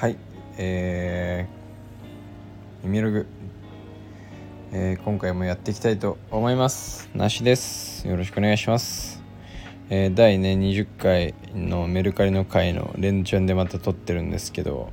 [0.00, 0.16] はい
[0.56, 3.26] えー、ミログ、
[4.72, 7.10] えー、今回もやっていきたいと思います。
[7.14, 8.08] なしです。
[8.08, 9.22] よろしくお願いします。
[9.90, 14.88] えー、第ね20回のメルカリの回の連チャンでまた撮ってるんですけど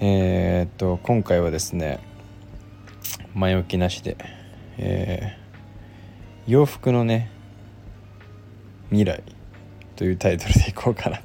[0.00, 1.98] えー、っと今回はですね
[3.34, 4.18] 前置きなしで、
[4.76, 7.30] えー、洋服のね
[8.90, 9.22] 未来
[9.96, 11.22] というタイトルでいこうかな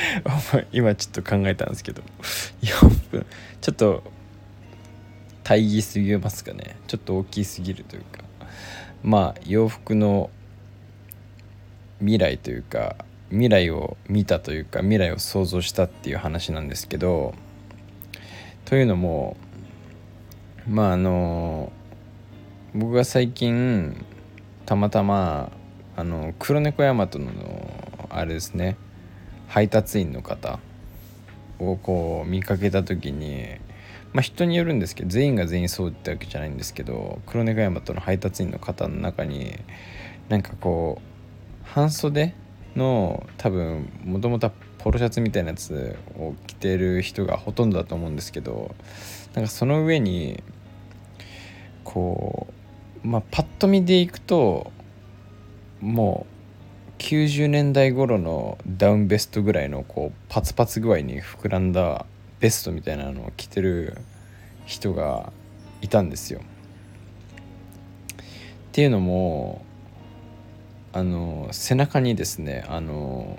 [0.72, 2.02] 今ちょっと考えたんですけど。
[2.62, 3.26] 4分。
[3.60, 4.02] ちょっと
[5.44, 6.76] 大義すぎますかね。
[6.86, 8.24] ちょっと大きすぎるというか。
[9.02, 10.30] まあ洋服の
[11.98, 12.96] 未来というか
[13.30, 17.34] 未来を見たというか未来を想像したっていう話なんですけど。
[18.64, 19.36] というのも
[20.68, 21.72] まああの
[22.74, 24.04] 僕が最近
[24.64, 25.50] たまたま
[25.96, 27.30] あの黒猫ヤマトの
[28.08, 28.76] あれですね。
[29.52, 30.60] 配達員の方
[31.58, 33.48] をこう見かけた時に
[34.14, 39.58] まあ人によるんですけど全員が全員そうってわけじゃないんですけど黒猫山との配達員の方の中に
[40.30, 42.34] なんかこう半袖
[42.76, 48.74] の多分もともとポロシャツみたいなやつを着てる人がほとんどだと思うんですけど
[49.34, 50.42] なんかその上に
[51.84, 52.46] こ
[53.04, 54.72] うまあパッと見でいくと
[55.82, 56.31] もう
[57.02, 62.06] 90年代頃のダウンベストぐらいのこうパツパツ具合に膨らんだ
[62.38, 63.98] ベストみたいなのを着てる
[64.66, 65.32] 人が
[65.80, 66.40] いたんですよ。
[66.40, 66.42] っ
[68.70, 69.64] ていうのも
[70.92, 73.36] あの背中にですねあの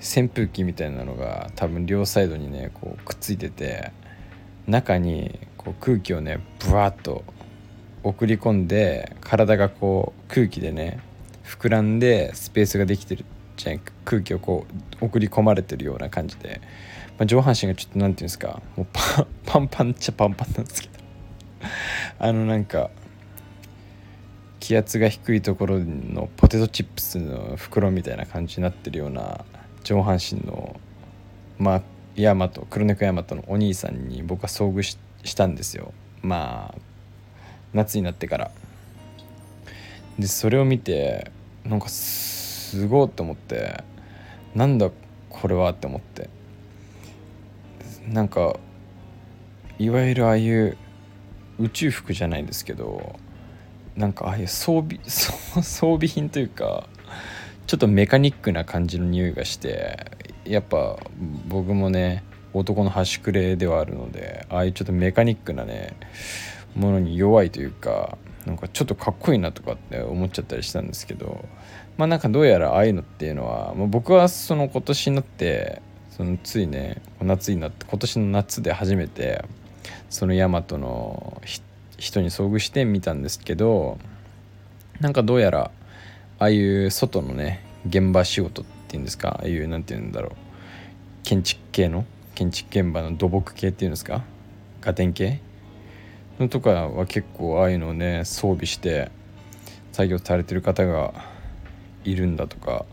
[0.00, 3.92] 扇風機みたいなのが多分両サイドにねこうくっついてて
[4.66, 7.22] 中にこう空気をねブワーッと
[8.02, 11.00] 送り込んで体がこう空気でね
[11.58, 14.66] 膨らんでスペースができてるじゃ空気をこ
[15.00, 16.62] う送り込まれてるような感じで、
[17.18, 18.86] まあ、上半身がちょっと何て言うんですかもう
[19.44, 20.94] パンパンっちゃパンパンなんですけど。
[22.18, 22.90] あのなんか
[24.60, 29.44] 気圧が低いところのポテトチップスの袋みたいな感じになってるような
[29.84, 30.80] 上半身の
[31.58, 31.82] まあ
[32.14, 35.92] ヤマト黒猫ヤマトのお兄さんに僕は遭遇したんですよ。
[36.22, 36.80] まあ
[37.74, 38.50] 夏になってから。
[40.18, 41.30] でそれを見て
[41.64, 43.84] なんかすごいって思って
[44.54, 44.90] なんだ
[45.30, 46.28] これはって思って。
[48.08, 48.56] なんか
[49.78, 50.76] いわゆるああいう
[51.58, 53.18] 宇宙服じゃないですけど
[53.96, 55.62] なんかああいう装備 装
[55.94, 56.88] 備品というか
[57.66, 59.98] ちょっとメカニックな感じの匂いがして
[60.44, 60.98] やっぱ
[61.48, 65.96] 僕もね男の端くれではあるのでああいうちょっとメカニックなね
[66.74, 71.44] ものに弱いというかなんかちょっとかっこいいなとかって思っちゃったりしたんですけど
[71.96, 79.44] まあなんかどうやらああいうのっていうのは、まあ、僕はその今年になってそのついね夏になって今年の夏で初めて
[80.10, 81.40] そのヤマトの
[81.98, 83.98] 人に遭遇してみたんですけど
[85.00, 85.70] なんかどうやら
[86.38, 90.32] ああいう外のね現場仕事っていうんですかああいう何て言うんだろう
[91.22, 92.04] 建築系の
[92.34, 94.22] 建築現場の土木系っていうんですか
[94.80, 95.40] ガテン系
[96.42, 99.10] のとかは結構ああいうのをね装備して
[99.92, 101.12] 作業されてる方が
[102.04, 102.84] いるんだとか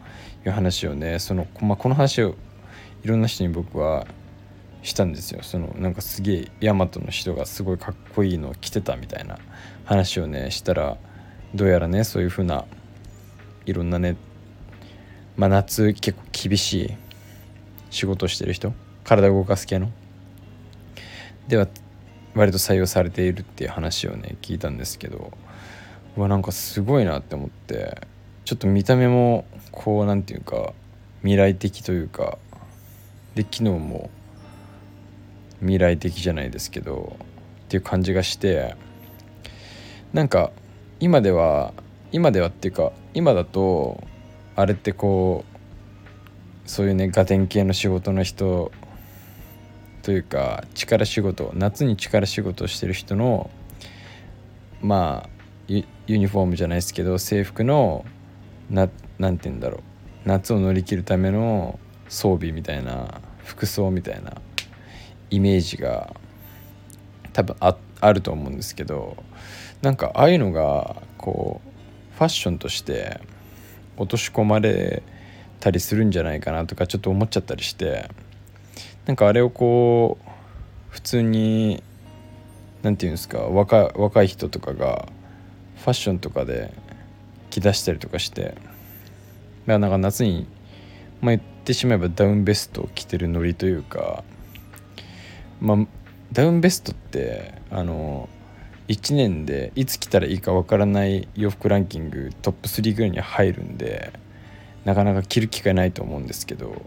[0.45, 2.35] いう話をねその、まあ、この話を
[3.03, 4.07] いろんな人に僕は
[4.81, 5.43] したんですよ。
[5.43, 9.37] そのなんかすげえヤマトの人がすごいかっこいいのを着てたみたいな
[9.83, 10.97] 話をねしたら
[11.53, 12.65] どうやらねそういう風な
[13.65, 14.15] いろんなね
[15.35, 16.93] まあ夏結構厳しい
[17.89, 18.73] 仕事してる人
[19.03, 19.91] 体動かす系の。
[21.47, 21.67] では
[22.35, 25.31] 割と採用されているっていう話をね聞いたんですけど
[26.15, 28.01] うわなんかすごいなって思って
[28.45, 30.73] ちょっと見た目もこう何て言うか
[31.21, 32.37] 未来的というか
[33.35, 34.09] で機能も
[35.59, 37.17] 未来的じゃないですけど
[37.65, 38.75] っていう感じがして
[40.13, 40.51] なんか
[40.99, 41.73] 今では
[42.11, 44.03] 今ではっていうか今だと
[44.55, 45.45] あれってこ
[46.65, 48.71] うそういうねガテン系の仕事の人
[50.09, 53.51] というか力仕事夏に力仕事をしてる人の
[54.81, 55.29] まあ
[55.67, 58.03] ユニフォームじゃないですけど制服の
[58.71, 58.89] な
[59.19, 59.81] なんて言うんだろう
[60.25, 61.77] 夏を乗り切るための
[62.07, 64.33] 装備みたいな服装みたいな
[65.29, 66.15] イメージが
[67.31, 69.15] 多分ああると思うんですけど
[69.83, 73.21] なんかああいうのがこうファッションとして
[73.95, 75.03] 落とし込まれ
[75.59, 78.09] たりするんじゃないかなとかちょっと思っちゃったりして
[79.05, 80.29] なんかあれをこう
[80.89, 81.83] 普通に
[82.81, 85.07] 何て言うんですか若若い人とかが
[85.77, 86.73] ファッションとかで
[87.49, 88.55] 着出したりとかしてだか
[89.65, 90.47] らなんか夏に、
[91.21, 94.23] まあ、言ってしまえばダウンベストを着てるノリというか
[95.59, 95.77] まあ
[96.31, 98.29] ダウンベストってあの
[98.87, 104.11] 1年でいつ着たらいいかわからない洋服ランキングトップ3ぐらいに入るんで
[104.85, 106.81] なかなか着る機会ないと思うんですけど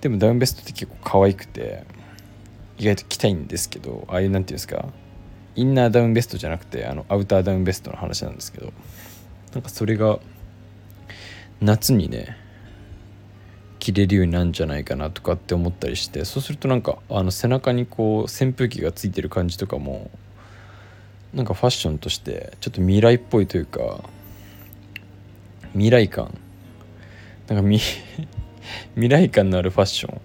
[0.00, 1.84] でもダウンベストって結構可愛くて
[2.78, 4.86] 意外と着たいんですけどああいう何て言うんですか
[5.56, 8.72] インナーダウンベストじゃなくてあのアウターダウンベストの話なんですけど
[9.52, 10.18] なんかそれが
[11.60, 12.36] 夏にね
[13.78, 20.10] 着れるようになるんじゃないかなとかって思ったりしてそうするとなんかあの背中にこう扇風機がついてる感じとかも
[21.34, 24.02] なんかファッションとしてちょっと未来っぽいというか
[25.72, 26.36] 未来感。
[27.48, 28.00] なんか未
[28.94, 30.20] 未来感のあるファッション。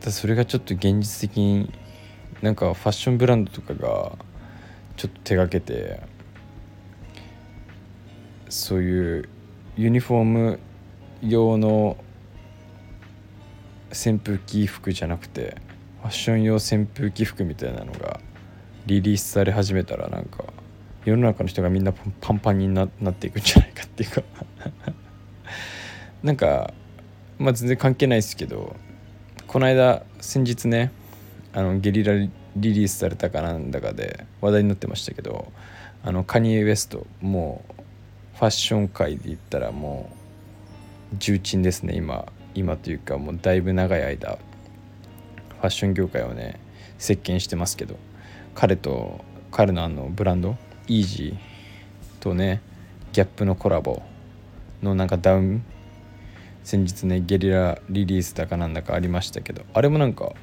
[0.00, 1.72] だそれがちょっと現実的に
[2.40, 4.12] なんかファッションブランドとかが
[4.96, 6.00] ちょっと手がけて
[8.48, 9.28] そういう
[9.76, 10.60] ユニフォーム
[11.22, 11.96] 用の
[13.90, 15.56] 扇風機服じゃなくて
[16.00, 18.20] ファッション用扇風機服みたいなのが
[18.86, 20.44] リリースされ始めたらなんか
[21.04, 24.22] 世の中の人がみんなパンパンになっていくんじゃないかっていうか。
[26.22, 26.72] なんか
[27.38, 28.74] まあ全然関係ないですけど
[29.46, 30.92] この間先日ね
[31.52, 35.52] あのゲリラリリースされたかなんだかで話題になってましたけど
[36.02, 37.82] あのカニエ・ウエストもう
[38.36, 40.10] ファッション界で言ったらも
[41.12, 44.38] う重鎮ですね今今というかもうだいぶ長い間
[45.50, 46.60] ファッション業界をね
[46.98, 47.96] 席巻してますけど
[48.54, 50.56] 彼と彼のあのブランド
[50.88, 52.60] イージーとね
[53.12, 54.02] ギャップのコラボ
[54.82, 55.64] のなんかダウン
[56.68, 60.34] 先日ねゲリラリリースだかなんだかありましたけどあれもなんか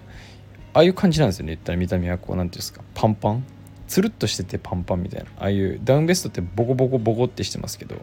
[0.74, 1.78] ああいう感じなんですよね言ったら。
[1.78, 2.82] 見た目はこう何ていうんですか。
[2.96, 3.46] パンパン？
[3.88, 5.30] つるっとしててパンパンみたいな。
[5.38, 8.02] ああいうダウンベストってボコボコボコってしてますけど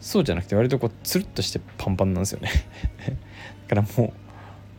[0.00, 2.50] そうじゃなくて割とこうつるっとしてパンパンなんですよね。
[3.66, 4.12] だからも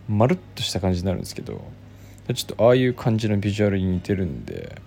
[0.07, 1.61] うまるっとした感じになるんですけど
[2.33, 4.81] ちょっとああいう感じのビジュアルに似てるんで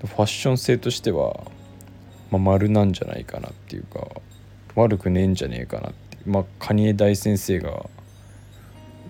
[0.00, 1.40] ファッション性としては、
[2.30, 4.06] まあ、丸なんじゃないかなっていうか
[4.74, 7.86] 悪くねえんじゃねえかなってまあカニエ大先生が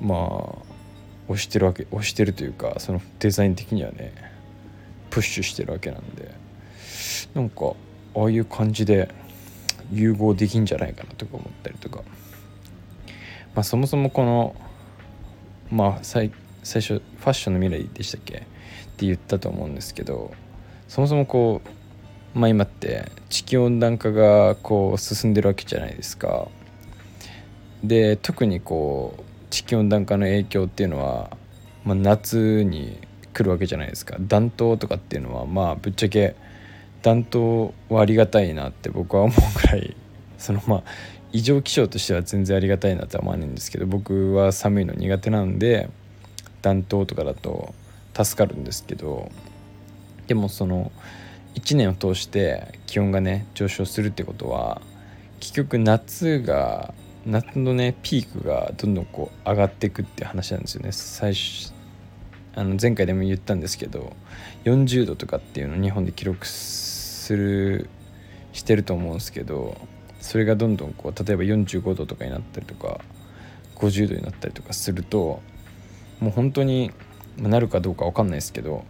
[0.00, 0.18] まあ
[1.28, 4.12] 押してるわけ押してるというかそのデザイン的にはね
[5.10, 6.32] プッシュしてるわけなんで
[7.34, 7.72] なんか
[8.14, 9.12] ああいう感じで
[9.92, 12.02] 融合できんじゃないかなとか思ったりとか
[13.54, 14.54] まあそもそもこの
[15.70, 16.32] まあ最
[16.62, 18.34] 最初ファッションの未来でしたっけ？
[18.34, 18.40] っ
[18.98, 20.32] て言ったと思うんですけど
[20.88, 21.62] そもそもこ
[22.34, 26.48] うまあ今って地球温暖化がこう進んでるわけじゃないですか。
[27.84, 31.36] で特にこう地球温暖化の影響っていうのは、
[31.84, 32.98] まあ、夏に
[33.32, 34.16] 来るわけじゃないですか。
[34.20, 36.34] 暖冬とかっていうのはまあぶっちゃけ
[37.02, 39.96] 暖冬はありがたいなって僕は思うくらい
[40.38, 40.82] そのまあ
[41.32, 45.88] 異常気象としては全然ありがたいなとは思わないんですけど僕は寒いの苦手なんで
[46.62, 47.74] 暖冬とかだと
[48.14, 49.30] 助かるんですけど
[50.26, 50.90] でもその
[51.54, 54.80] 1年を通して気温がね上昇するってことは
[55.40, 56.94] 結局夏が
[57.26, 60.92] 夏のねピークがどんどんこう上がっていくって話なんですよね。
[60.92, 61.72] 最初
[62.54, 64.16] あの前回でも言ったんですけど
[64.64, 67.88] 40度とかっていうのを日本で記録する
[68.52, 69.76] してると思うんですけど
[70.20, 73.00] それがどんどんこう例えば45度とかになったりとか
[73.76, 75.40] 50度になったりとかすると
[76.18, 76.90] もう本当に
[77.36, 78.84] なるかどうか分かんないですけど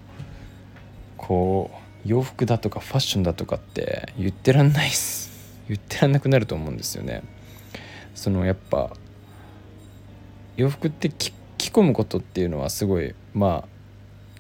[1.17, 5.29] こう洋服だとかファッションだとかって言ってらんないっす。
[5.69, 7.23] 言ってらんなくなると思うんですよね。
[8.19, 8.91] そのやっぱ
[10.57, 13.69] 洋服って着込むことっていうのはすごいまあ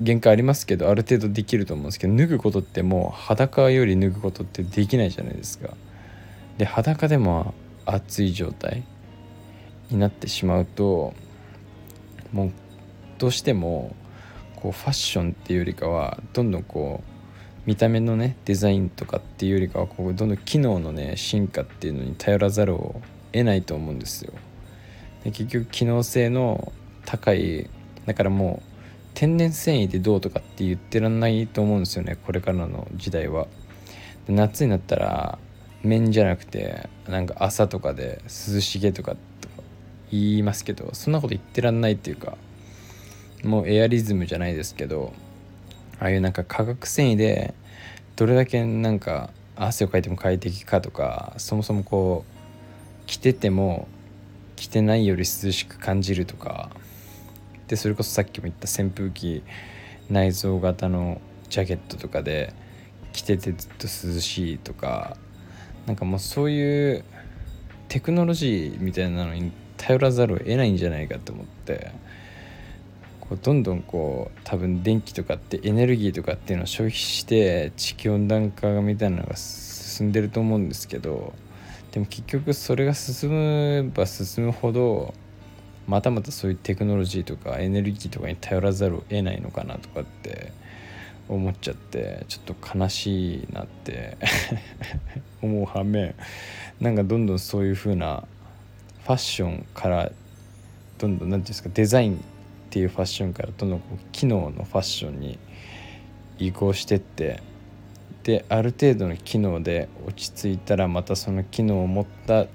[0.00, 5.76] 限界ありますけどある程度できると思うんですけど脱ぐことってもう裸より脱ぐことってできないじゃないですか。
[6.58, 7.54] で裸でも
[7.87, 8.82] 暑い状態
[9.90, 11.14] になってしまうと
[12.32, 12.52] もう
[13.18, 13.94] どうしても
[14.56, 17.18] こうファッションっていうよりかはどんどんこう
[17.64, 23.00] 見た目のねデザインとかっていうよりかはこうどんどん機能のね進化っていうのに頼らざるを
[23.32, 24.32] 得ないと思うんですよ。
[25.25, 26.73] で結局機能性の
[27.04, 27.68] 高い
[28.06, 28.68] だからもう
[29.14, 33.47] 天然繊維でどうとかって言ってらんないと思うんですよねこれからの時代は。
[34.26, 35.38] で夏になったら
[35.82, 39.62] 面じゃなくてなんか朝とかで涼しげとかとか
[40.11, 42.37] 言いますけどそんなこと言ってらんないっていうか
[43.44, 45.12] もうエアリズムじゃないですけど
[46.00, 47.54] ああいうなんか化学繊維で
[48.16, 52.38] どれだけなんか汗をかいても快適かとかそもそもこう
[53.08, 53.88] 着てても
[54.54, 56.70] 着てないより涼しく感じるとか。
[57.66, 59.42] でそれこそさっきも言った扇風機
[60.08, 62.54] 内蔵型のジャケットとかで
[63.12, 65.16] 着ててずっと涼しいとか。
[65.86, 67.04] なんかもうそういう
[67.88, 71.90] テクノロジーみたいなのに頼らざるを得ないんじゃないかと思って。
[73.20, 81.34] こうどんどんこう多分電気とかってエネルギーとかっていうのを消費して地球温暖化みたいなのが進んでると思うんですけど
[81.98, 85.14] でも結局それが進めば進むほど
[85.88, 90.52] またまたそういうテクノロジーとかエネルギーとかに頼らざるを得ないのかなとかって
[91.28, 94.16] 思っちゃってちょっと悲しいなって
[95.42, 96.14] 思う反面
[96.80, 98.28] なんかどんどんそういう風な
[99.02, 100.12] ファッションから
[100.98, 102.18] どんどん何て言うんですかデザインっ
[102.70, 105.36] ていうファッションからどんどんこう機能のファッションに
[106.38, 107.42] 移行してって
[108.24, 112.46] である程度の機能で落ち着いたらまたその機能を持った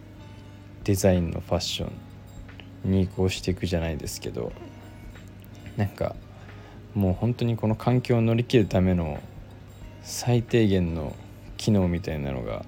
[0.83, 1.91] デザインのファッショ
[2.85, 4.51] ンに移行していくじゃないですけど
[5.77, 6.15] なんか
[6.93, 9.19] もう本当にこの環境を乗り切るための
[10.03, 11.15] 最低限の
[11.57, 12.65] 機能みたいなのが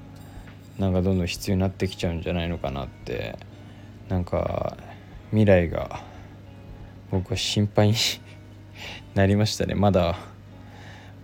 [0.79, 3.37] なんかどんどん必要になってきちゃうんじゃないのかなって
[4.09, 4.77] なんか
[5.29, 6.01] 未来が
[7.11, 7.95] 僕は心配に
[9.15, 9.75] なりましたね。
[9.75, 10.17] まだ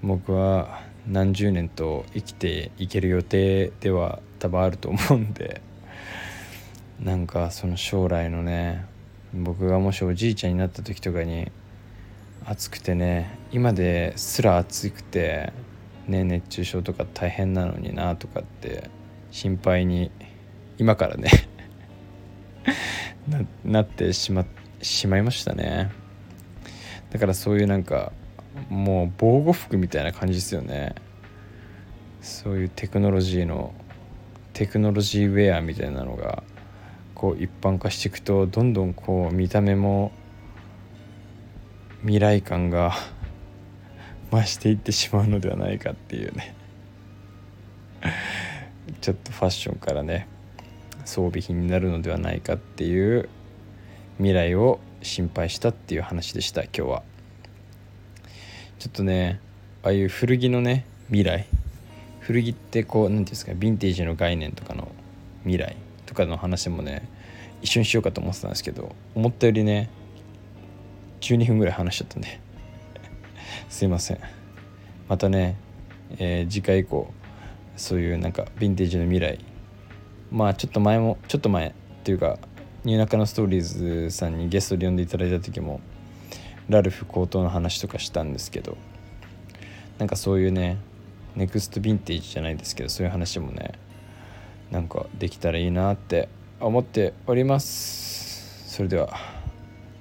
[0.02, 5.62] 僕は何十年と生きていける予定では多分あると思うんで
[7.00, 8.86] なんかその将来のね
[9.34, 11.52] 僕がもしおじいちゃんになった時とかに
[12.46, 15.54] 暑くてね今ですら暑くて、
[16.08, 18.90] ね、熱中症とか大変なのになとかって
[19.32, 20.12] 心配に
[20.78, 21.30] 今からね
[23.64, 24.46] なってしま
[24.82, 25.92] しまいましたね。
[27.12, 28.12] だからそういうなんか
[28.70, 30.96] もう防護服みたいな感じですよね。
[32.22, 33.74] そういうテクノロジーの
[34.54, 36.44] テクノロジーウェアみたいなのが
[37.16, 40.12] こう一般化していくとどんどんこう見た目も
[42.02, 42.94] 未来感が
[44.32, 46.56] 増していってしまうのではないかっていうね。
[49.02, 50.28] ちょっとファッションからね
[51.06, 53.30] 装備品になるのではないかっていう
[54.18, 57.11] 未来を心配したっていう話でした今日は。
[58.82, 59.40] ちょっとね
[59.84, 61.46] ああいう古着のね未来。
[62.20, 64.92] 古着ってこう何て言うんですかヴィンテージの概念とかの
[65.44, 67.08] 未来とかの話もね
[67.62, 69.92] 一緒にしようかと思ってたんですけど思ったよりね
[71.20, 72.40] 12分ぐらい話しちゃったんで。
[73.70, 74.20] すいません。
[75.08, 75.58] またね、
[76.18, 77.14] えー、次回以降
[77.78, 79.38] そういうなんかヴィンテージの未来。
[80.32, 81.72] まあちょっと前もちょっと前っ
[82.04, 82.40] ていうか
[82.84, 83.62] ニューナカのストーリー
[84.08, 85.82] ズさんにゲストで呼んでいただいた時も
[86.70, 88.78] ラルフ高等の話とかしたんですけど
[90.00, 90.78] なんかそういうね
[91.36, 93.74] ネクストヴィンテージじゃないですけどそういう話もね
[94.72, 98.74] なんかできたらいいなって思っております。
[98.74, 99.18] それでは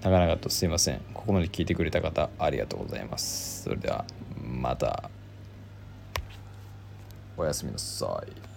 [0.02, 1.00] 長々とすいません。
[1.12, 3.64] ここまで聞いてくれた方ありがとうございます。
[3.64, 4.04] それでは
[4.40, 5.10] また。
[7.36, 8.49] おやすみなさい。